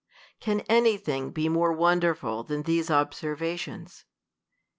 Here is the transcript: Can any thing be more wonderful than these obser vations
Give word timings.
Can 0.39 0.61
any 0.61 0.97
thing 0.97 1.29
be 1.29 1.47
more 1.47 1.71
wonderful 1.71 2.41
than 2.43 2.63
these 2.63 2.89
obser 2.89 3.35
vations 3.35 4.05